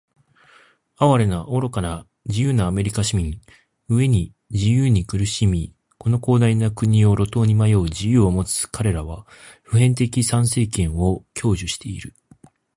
[0.97, 3.39] 哀れな、愚かな、自由なアメリカ市民！
[3.87, 9.27] 飢えに「自由」に苦しみ、この広大な国を路頭に迷う「自由」を持つかれらは、
[9.61, 12.15] 普遍的参政権を享受している。